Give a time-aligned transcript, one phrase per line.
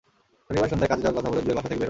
[0.45, 1.79] শনিবার সন্ধ্যায় কাজে যাওয়ার কথা বলে জুয়েল বাসা থেকে বের হয়।